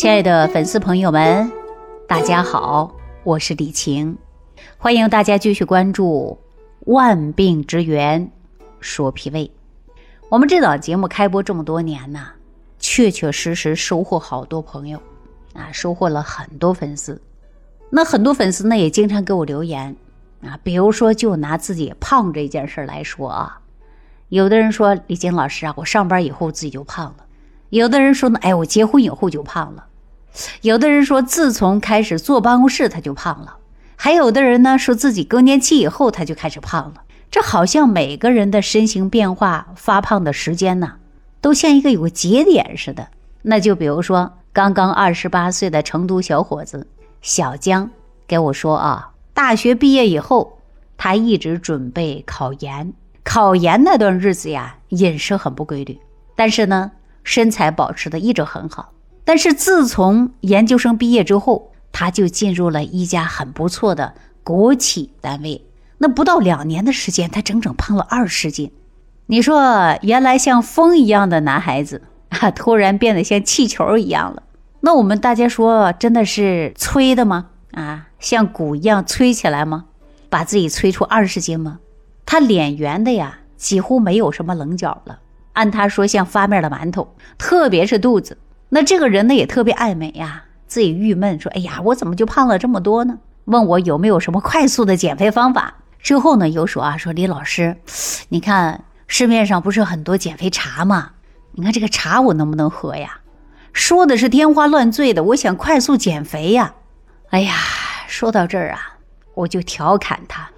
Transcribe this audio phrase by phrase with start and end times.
[0.00, 1.52] 亲爱的粉丝朋友们，
[2.08, 2.90] 大家好，
[3.22, 4.16] 我是李晴，
[4.78, 6.38] 欢迎大家继续关注
[6.90, 8.32] 《万病之源
[8.80, 9.46] 说脾胃》。
[10.30, 12.28] 我们这档节目开播这么多年呐，
[12.78, 14.98] 确确实实收获好多朋友
[15.52, 17.20] 啊，收获了很多粉丝。
[17.90, 19.94] 那很多粉丝呢也经常给我留言
[20.42, 23.60] 啊，比如说就拿自己胖这件事来说啊，
[24.30, 27.24] 有的人说李晶老师啊，我上班以后自己就胖了；
[27.68, 29.88] 有的人说呢，哎，我结婚以后就胖了。
[30.62, 33.58] 有的人说，自从开始坐办公室他就胖了；
[33.96, 37.02] 还有的人呢，说自己更年期以后他就开始胖了。
[37.30, 40.94] 这好像每个人的身形变化、发胖的时间呢，
[41.40, 43.08] 都像一个有个节点似的。
[43.42, 46.88] 那就比如说，刚刚二十八岁的成都小伙子
[47.22, 47.90] 小江
[48.26, 50.58] 给我说啊，大学毕业以后，
[50.96, 52.92] 他一直准备考研。
[53.22, 56.00] 考研那段日子呀，饮食很不规律，
[56.34, 56.90] 但是呢，
[57.22, 58.92] 身材保持的一直很好。
[59.30, 65.64] 但是自从研究生毕业之后，他就进入了一家很不错的国企单位。
[65.98, 68.72] 那不到两年的时间，他整整胖了二十斤。
[69.26, 74.42] 你说，原来像风一样的男孩子啊， 突然变得像气球一样了。
[74.80, 77.50] 那我们大家说，真的是吹的吗？
[77.70, 79.84] 啊，像鼓一样吹起来吗？
[80.28, 81.78] 把自己吹出二十斤吗？
[82.26, 85.20] 他脸圆的呀，几乎没有什么棱角了。
[85.52, 88.36] 按他说，像发面的馒头，特别是肚子。
[88.70, 95.74] 那这个人呢也特别爱美呀，自己郁闷说：“哎呀，我怎么就胖了这么多呢？”问我有没有什么快速的减肥方法。
[95.98, 97.76] 之后呢又说啊，说李老师，
[98.28, 101.10] 你看市面上不是很多减肥茶吗？
[101.52, 103.20] 你看这个茶我能不能喝呀？
[103.72, 106.74] 说的是天花乱坠的，我想快速减肥呀。
[107.30, 107.54] 哎呀，
[108.06, 108.98] 说到这儿啊，
[109.34, 110.48] 我就调侃他，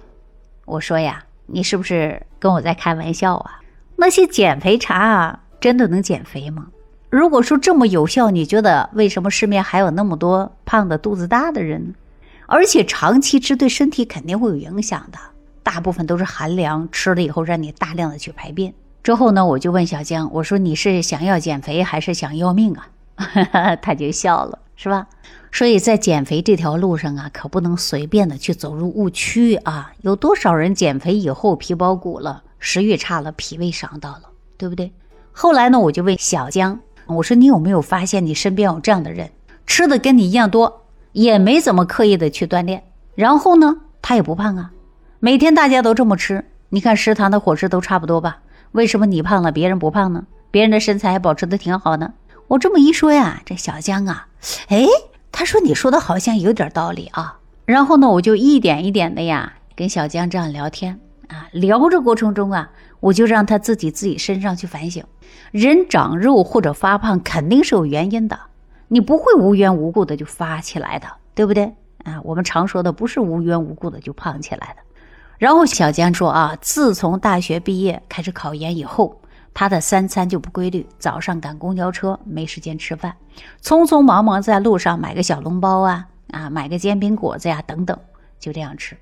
[0.65, 3.59] 我说呀，你是不是跟我在开玩笑啊？
[3.95, 6.67] 那些减肥茶啊，真的能减肥吗？
[7.13, 11.93] 如果说这么有效，你觉得为什么市面还有那么多胖的、肚子大的人？
[12.47, 15.19] 而且长期吃对身体肯定会有影响的，
[15.61, 18.73] 大部分都是寒凉，吃了以后让你大量的去排便。
[19.03, 22.87] 之后呢，我就问小江，我说你是想要减肥还是想要命啊？
[23.83, 25.05] 他就笑了，是吧？
[25.51, 29.93] 所以在减肥这条路上啊，可不能随便的去走入误区啊！
[30.01, 34.23] 有多少人减肥以后皮包骨了，食欲差了，脾胃伤到了，
[34.57, 34.91] 对不对？
[35.31, 36.79] 后来呢，我就问小江。
[37.07, 39.29] 我说你有没有发现你身边有这样的人，
[39.65, 40.81] 吃的跟你一样多，
[41.11, 42.83] 也没怎么刻意的去锻炼，
[43.15, 44.71] 然后呢，他也不胖啊。
[45.19, 48.39] 每天大家都这么吃，你看食堂的伙食都差不多吧？
[48.71, 50.25] 为什么你胖了，别人不胖呢？
[50.49, 52.13] 别人的身材还保持的挺好呢？
[52.47, 54.27] 我这么一说呀，这小江啊，
[54.67, 54.85] 哎，
[55.31, 57.39] 他说你说的好像有点道理啊。
[57.65, 60.99] 然后呢，我就一点一点的呀，跟小江这样聊天
[61.33, 62.69] 啊，聊着过程中啊。
[62.99, 65.03] 我就让他自己自己身上去反省，
[65.51, 68.39] 人长肉或者发胖肯定是有原因的，
[68.87, 71.73] 你不会无缘无故的就发起来的，对不对
[72.05, 72.21] 啊？
[72.23, 74.81] 我们常说的不是无缘无故的就胖起来的。
[75.37, 79.19] 然后小江说啊，自从大学毕业开始考研以后，
[79.53, 83.13] 他的三餐就不规律，早上赶公交车没时间吃饭，
[83.61, 87.99] 匆匆忙忙在路上买个小笼包啊啊，买个煎饼果子呀等等，
[88.39, 88.95] 就这样吃，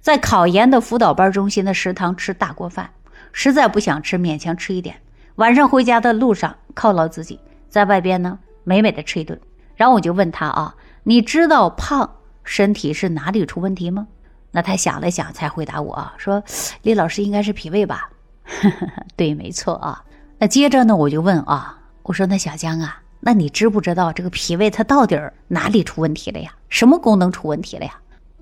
[0.00, 2.90] 在考研的辅导班中心的食堂吃大锅饭。
[3.32, 4.96] 实在不想吃，勉强吃一点。
[5.34, 7.38] 晚上回家的路上犒劳自己，
[7.68, 9.38] 在外边呢美美的吃一顿。
[9.74, 12.10] 然后我就问他啊，你知道胖
[12.44, 14.06] 身体是哪里出问题吗？
[14.52, 16.42] 那他想了想，才回答我啊，说
[16.80, 18.08] 李老师应该是脾胃吧？
[19.16, 20.02] 对，没错啊。
[20.38, 26.50] 那接着呢，我就问啊，我说那小江啊，那你知不知道这个脾胃它到底哪里出问题了呀？
[26.70, 27.92] 什么功能出问题了呀？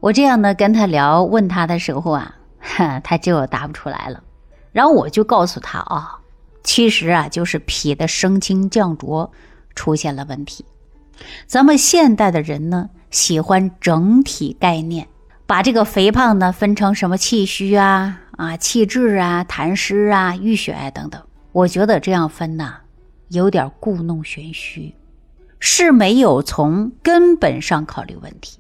[0.04, 2.34] 我这样呢跟他聊，问他的时候啊，
[3.02, 4.22] 他就答不出来了。
[4.70, 6.18] 然后我就告诉他啊，
[6.62, 9.32] 其实啊，就是脾的升清降浊
[9.74, 10.62] 出现了问题。
[11.46, 15.08] 咱们现代的人呢，喜欢整体概念，
[15.46, 21.22] 把这个肥胖呢分成什么气虚啊、啊气滞啊、痰湿啊、淤血啊等等。
[21.52, 22.74] 我觉得这样分呐，
[23.28, 24.94] 有点故弄玄虚，
[25.58, 28.58] 是没有从根本上考虑问题。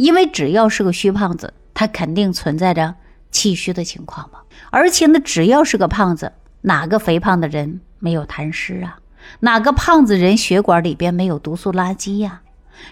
[0.00, 2.94] 因为只要是个虚胖子，他肯定存在着。
[3.30, 6.32] 气虚的情况嘛，而且呢，只要是个胖子，
[6.62, 8.98] 哪个肥胖的人没有痰湿啊？
[9.40, 12.40] 哪个胖子人血管里边没有毒素垃圾呀？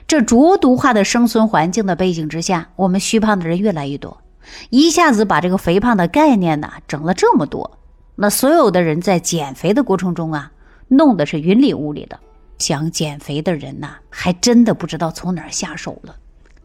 [0.06, 4.20] 这浊毒化的生存环境的背景之下，我们虚胖的人越来越多，
[4.68, 7.78] 一下子把这个肥胖的概念呢整了这么多，
[8.14, 10.52] 那所有的人在减肥的过程中啊，
[10.86, 12.20] 弄得是云里雾里的。
[12.58, 16.14] 想减肥的人呐，还真的不知道从哪儿下手了。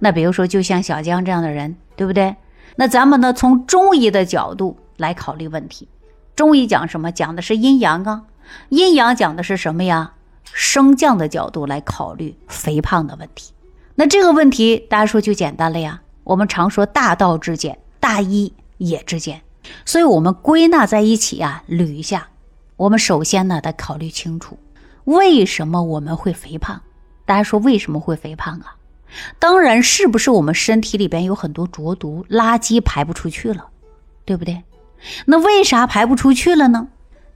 [0.04, 2.36] 那比如说，就像小江这样的人，对不对？
[2.76, 5.88] 那咱们呢，从中医的角度来考虑问题。
[6.36, 7.10] 中医讲什么？
[7.10, 8.24] 讲的是阴阳啊。
[8.68, 10.12] 阴阳讲的是什么呀？
[10.44, 13.54] 升降的角度来考虑肥胖的问题。
[13.96, 16.02] 那这个问题大家说就简单了呀。
[16.26, 19.42] 我们常说大道至简，大医也至简，
[19.86, 22.28] 所以我们归纳在一起啊，捋一下。
[22.76, 24.60] 我们首先呢，得考虑清楚
[25.06, 26.82] 为什么我们会肥胖。
[27.26, 28.76] 大家说为什么会肥胖啊？
[29.40, 33.68] 当然是不是我们身体里边有很多浊毒垃圾排不出去了，
[34.26, 34.64] 对不对？
[35.26, 36.88] 那为啥排不出去了呢？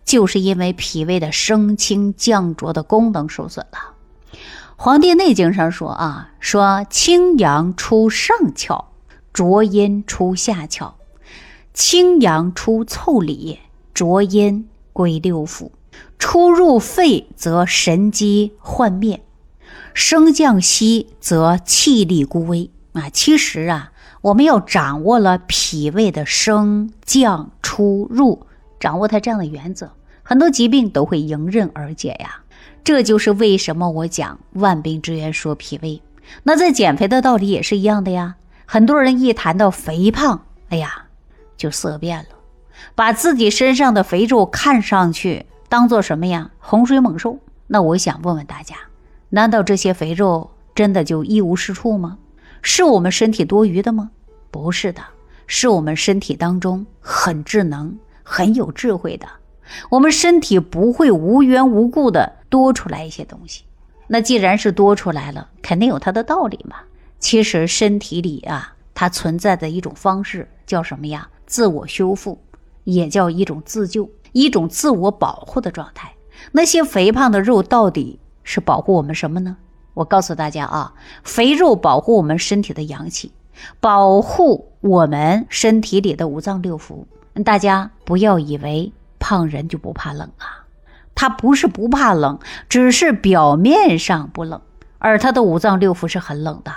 [0.05, 3.77] 就是因为脾胃的升清降浊的功能受损了。
[4.77, 8.85] 《黄帝内经》上说啊，说清阳出上窍，
[9.33, 10.93] 浊阴出下窍，
[11.73, 13.59] 清阳出腠理，
[13.93, 15.71] 浊阴归六腑，
[16.17, 19.21] 出入肺则神机幻灭，
[19.97, 23.09] 升降息则气力孤微啊。
[23.09, 23.91] 其实啊，
[24.21, 28.45] 我们要掌握了脾胃的升降出入，
[28.79, 29.91] 掌握它这样的原则。
[30.21, 32.41] 很多疾病都会迎刃而解呀，
[32.83, 35.99] 这就是为什么我讲万病之源说脾胃。
[36.43, 38.35] 那在减肥的道理也是一样的呀。
[38.67, 41.05] 很多人一谈到肥胖，哎呀，
[41.57, 42.25] 就色变了，
[42.93, 46.51] 把自己身上的肥肉看上去当做什么呀？
[46.59, 47.39] 洪水猛兽。
[47.65, 48.75] 那我想问问大家，
[49.29, 52.17] 难道这些肥肉真的就一无是处吗？
[52.61, 54.11] 是我们身体多余的吗？
[54.51, 55.01] 不是的，
[55.45, 59.27] 是我们身体当中很智能、很有智慧的。
[59.89, 63.63] 我们身体不会无缘无故的多出来一些东西，
[64.07, 66.77] 那既然是多出来了，肯定有它的道理嘛。
[67.19, 71.27] 其实身体里啊，它存在的一种方式叫什么呀？
[71.45, 72.41] 自我修复，
[72.85, 76.13] 也叫一种自救，一种自我保护的状态。
[76.51, 79.57] 那些肥胖的肉到底是保护我们什么呢？
[79.93, 83.31] 我告诉大家啊，肥肉保护我们身体的阳气，
[83.79, 87.05] 保护我们身体里的五脏六腑。
[87.43, 88.91] 大家不要以为。
[89.19, 90.63] 胖人就不怕冷啊？
[91.15, 92.37] 他不是不怕冷，
[92.69, 94.61] 只是表面上不冷，
[94.99, 96.71] 而他的五脏六腑是很冷的。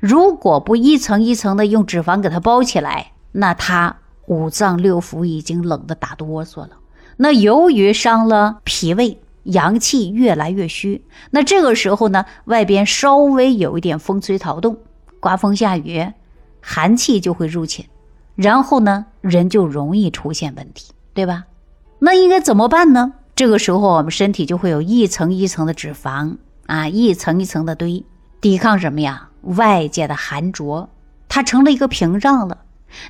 [0.00, 6.70] 如果不一层一层的用脂肪给他包起来，那他五脏六腑已经冷得打哆嗦了。
[7.18, 11.04] 那由于伤了脾胃，阳气越来越虚。
[11.30, 14.76] 那这个时候呢，外边稍微有一点风吹草动，
[15.18, 16.06] 刮风下雨，
[16.60, 17.84] 寒气就会入侵，
[18.34, 21.44] 然后呢，人就容易出现问题，对吧？
[21.98, 23.14] 那应该怎么办呢？
[23.34, 28.04] 这个时候，我们身体就会有一层一层的脂肪啊，一层一层的堆，
[28.40, 29.28] 抵抗什么呀？
[29.42, 30.88] 外界的寒浊，
[31.28, 32.58] 它成了一个屏障了。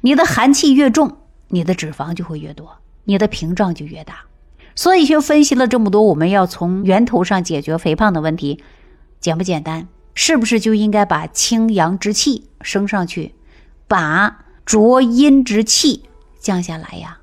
[0.02, 1.16] 你的寒气越重，
[1.48, 2.70] 你的脂肪就会越多，
[3.04, 4.16] 你的屏障就越大。
[4.76, 8.62] 所以，就分析了这么多，我们要从源头上解决肥胖的问题，
[9.18, 9.88] 简不简单？
[10.14, 13.34] 是不是就应该把清阳之气升上去，
[13.88, 16.04] 把浊阴之气
[16.38, 17.18] 降下来呀？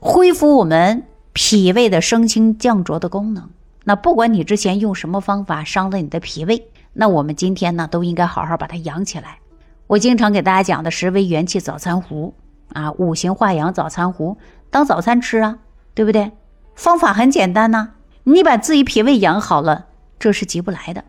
[0.00, 3.48] 恢复我们脾胃的升清降浊的功能。
[3.84, 9.38] 那不管你之前用什么方法伤了你的脾胃，那我们今天呢都应该好好把它养起来。
[9.86, 12.34] 我经常给大家讲的十味元气早餐壶
[12.72, 14.36] 啊，五行化养早餐壶
[14.70, 15.58] 当早餐吃啊，
[15.94, 16.32] 对不对？
[16.82, 17.90] 方法很简单呐，
[18.24, 19.86] 你把自己脾胃养好了，
[20.18, 21.04] 这是急不来的。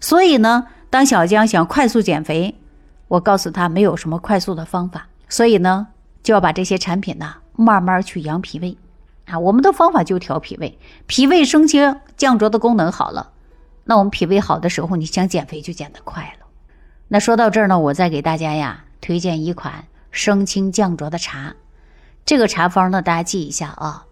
[0.00, 2.54] 所以呢，当小江想快速减肥，
[3.08, 5.88] 我告诉他没有什么快速的方法，所以呢
[6.22, 7.34] 就要把这些产品呢。
[7.56, 8.78] 慢慢去养脾胃，
[9.26, 13.32] 啊，我们的方法就调脾胃，脾胃升清降浊的功能好了，
[13.84, 16.46] 那我们脾胃好的时候，你想减肥就减得快了。
[17.08, 21.54] 那说到这儿呢，我再给大家呀推荐一款升清降浊的茶，
[22.24, 24.06] 这个茶方呢大家记一下啊，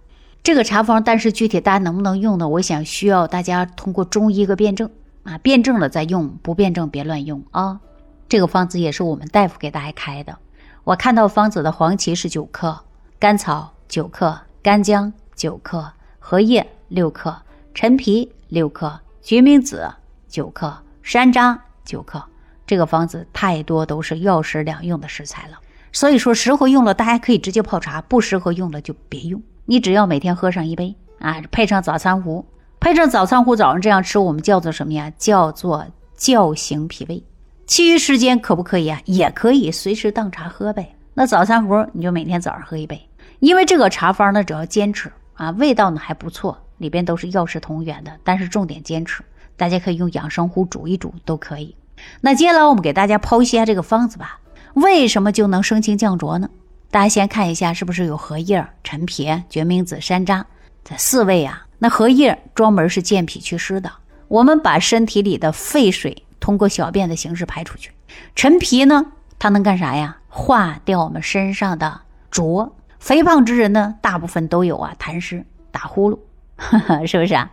[0.47, 2.49] 这个茶方，但是具体大家能不能用呢？
[2.49, 4.89] 我想需要大家通过中医个辩证
[5.25, 7.81] 啊，辩证了再用，不辩证别乱用啊。
[8.29, 10.39] 这个方子也是我们大夫给大家开的，
[10.85, 12.79] 我看到方子的黄芪是九克。
[13.19, 15.85] 甘草九克，干姜九克，
[16.21, 17.37] 荷叶六克，
[17.75, 19.93] 陈皮六克，决明子
[20.29, 20.73] 九克，
[21.03, 22.23] 山楂九克。
[22.69, 25.59] 这个方子太多都是药食两用的食材了，
[25.91, 29.43] 所以说适合用了，大家可以直接泡茶；不适合用了就别用。
[29.69, 32.47] 你只要每天喝上一杯啊，配上早餐壶，
[32.79, 35.13] 配上早餐壶早上这样吃，我们叫做什么呀？
[35.19, 35.85] 叫做
[36.17, 37.23] 叫醒脾胃。
[37.67, 39.01] 其余时间可不可以啊？
[39.07, 40.95] 也可以随时当茶喝呗。
[41.15, 43.01] 那早餐壶你就每天早上喝一杯。
[43.41, 48.13] 因为这个茶方呢，只要坚持啊，味道呢还不错，里边都是药食同源的。
[48.23, 49.25] 但是重点坚持，
[49.57, 51.75] 大家可以用养生壶煮一煮都可以。
[52.21, 54.39] 那接下来我们给大家剖析一下这个方子吧。
[54.75, 56.49] 为什么就能升清降浊呢？
[56.91, 60.45] 大家先看一下是不是有荷叶、陈皮、决明子、山楂
[60.85, 61.67] 这四味啊？
[61.79, 63.91] 那荷叶专门是健脾祛湿的，
[64.29, 67.91] 我们把身体里的废水通过小便的形式排出去。
[68.35, 70.19] 陈皮呢，它能干啥呀？
[70.29, 72.01] 化掉我们身上的
[72.31, 72.75] 浊。
[72.99, 76.19] 肥胖之人呢，大部分都有啊痰湿、打呼噜
[77.07, 77.51] 是不是啊？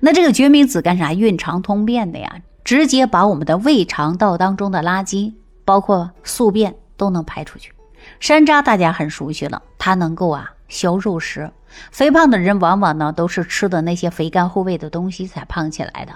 [0.00, 1.12] 那这个决明子干啥？
[1.12, 7.72] 运肠通便的呀，直接把我们的胃肠道当中的垃圾，包括宿便都能排出去。
[8.20, 11.50] 山楂大家很熟悉了，它能够啊消肉食。
[11.90, 16.14] 肥胖的人往往呢都是吃的那些肥甘厚味的东西才胖起来的。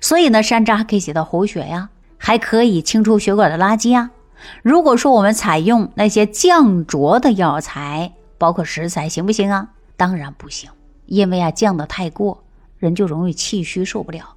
[0.00, 4.10] 所以呢，山楂可以起到活血呀，还可以清除血管的垃圾呀。
[4.62, 9.68] 如果说我们采用那些降浊的药材，包括食材，行不行啊？
[9.96, 10.70] 当然不行，
[11.06, 12.44] 因为啊降的太过，
[12.78, 14.34] 人就容易气虚受不了。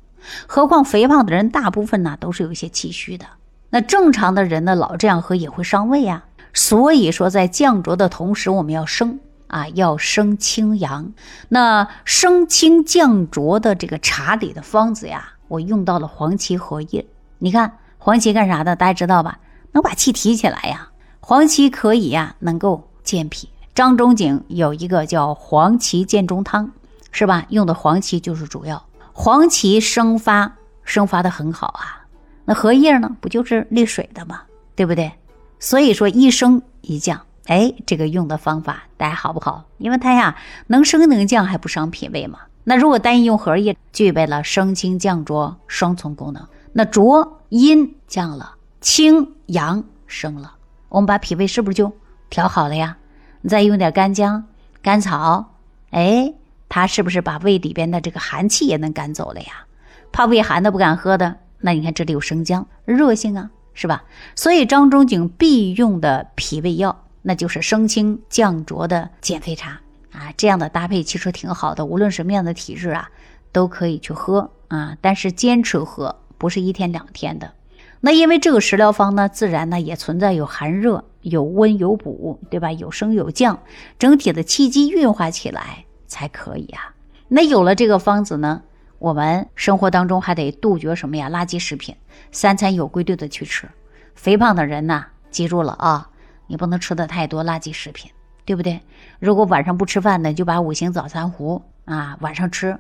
[0.48, 3.26] 何况肥胖的人大部分呢都是有一些气虚的。
[3.70, 6.26] 那正常的人呢，老这样喝也会伤胃啊。
[6.58, 11.14] 所以说，在降浊的同时，我们要升啊，要升清阳。
[11.50, 17.06] 那升清降浊的这个茶里的方子呀，我用到了黄芪荷叶。
[17.38, 18.76] 你看黄芪干啥的？
[18.76, 19.38] 大家知道吧？
[19.74, 20.90] 能把气提起来呀。
[21.20, 23.48] 黄芪可以呀，能够健脾。
[23.76, 26.72] 张仲景有一个叫黄芪健中汤，
[27.12, 27.46] 是吧？
[27.50, 28.84] 用的黄芪就是主要。
[29.14, 32.08] 黄芪生发，生发的很好啊。
[32.46, 34.42] 那荷叶呢，不就是利水的吗？
[34.76, 35.12] 对不对？
[35.60, 39.66] 所以说一升一降，哎，这个用的方法大家好不好？
[39.78, 40.38] 因为它呀
[40.68, 42.40] 能升能降，还不伤脾胃嘛。
[42.64, 46.48] 那如果单一用荷叶，具备了升清降浊双重功能。
[46.74, 50.54] 那浊阴降了，清阳升了，
[50.90, 51.92] 我们把脾胃是不是就
[52.30, 52.98] 调好了呀？
[53.42, 54.44] 你再用点干姜、
[54.82, 55.54] 甘草，
[55.90, 56.34] 哎，
[56.70, 59.66] 它是不是把胃里边的这个寒气也能赶走了呀？
[60.12, 63.50] 怕胃寒的不敢喝的，那你看这里有生姜，热性啊。
[63.80, 64.06] 是吧？
[64.36, 69.82] 所以张仲景必用的脾胃药，那就是升清降浊的减肥茶
[70.12, 70.34] 啊。
[70.36, 73.12] 这样的搭配其实挺好的，无论什么样的体质啊，
[73.52, 74.98] 都可以去喝啊。
[75.00, 77.54] 但是坚持喝，不是一天两天的。
[78.02, 82.72] 那因为这个食疗方呢，自然呢也存在有寒热、有温有补，对吧？
[82.72, 83.60] 有升有降，
[84.00, 86.96] 整体的气机运化起来才可以啊。
[87.28, 88.64] 那有了这个方子呢？
[89.00, 91.30] 我们生活当中还得杜绝什么呀？
[91.30, 91.96] 垃圾食品，
[92.32, 93.70] 三餐有规律的去吃。
[94.16, 96.10] 肥胖的人呢，记住了啊，
[96.48, 98.10] 你不能吃的太多垃圾食品，
[98.44, 98.82] 对不对？
[99.20, 102.80] 如果晚上不吃饭呢，就把五行早餐糊啊晚上吃，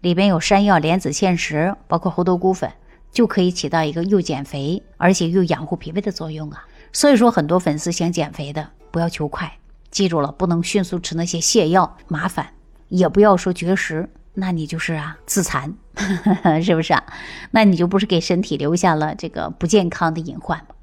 [0.00, 2.70] 里边有山药、莲子、芡实，包括猴头菇粉，
[3.10, 6.64] 就可以起到一个又减肥而且又养护脾胃的作用啊。
[6.92, 9.52] 所以说，很多粉丝想减肥的，不要求快，
[9.90, 12.46] 记住了，不能迅速吃那些泻药，麻烦，
[12.88, 14.08] 也不要说绝食。
[14.38, 15.74] 那你就是啊，自残，
[16.62, 17.02] 是不是啊？
[17.50, 20.74] 那你就不是给身体留下了这个不健康的隐患吗？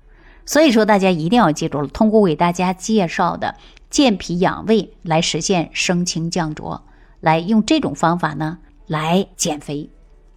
[0.46, 3.56] 所以说，大家一定要记住了，通过为大家介绍的
[3.92, 6.84] 健脾养胃来实现升清降浊，
[7.22, 8.58] 来用这种方法呢
[8.88, 9.92] 来减肥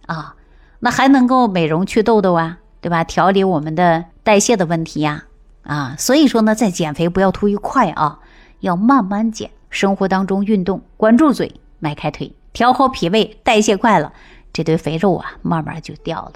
[0.05, 0.35] 啊，
[0.79, 3.03] 那还能够美容祛痘痘啊，对吧？
[3.03, 5.25] 调理我们的代谢的问题呀，
[5.63, 8.19] 啊，所以说呢，在减肥不要图于快啊，
[8.59, 12.31] 要慢慢减，生活当中运动，关住嘴，迈开腿。
[12.57, 14.11] 调好脾胃，代谢快了，
[14.51, 16.31] 这堆肥肉啊，慢慢就掉了。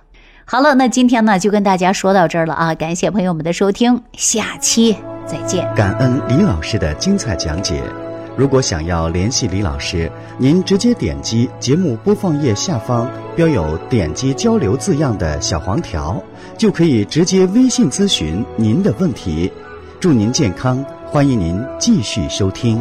[0.45, 2.75] 好了，那今天呢，就跟大家说到这儿了啊！
[2.75, 5.67] 感谢朋友们的收听，下期再见。
[5.73, 7.81] 感恩李老师的精彩讲解。
[8.37, 16.21] 如果想要联系李老师，您直接点击节目播放页下方标有“点击交流”字样的小黄条，
[16.55, 19.51] 就可以直接微信咨询您的问题。
[19.99, 22.79] 祝您健康，欢迎您继续收听。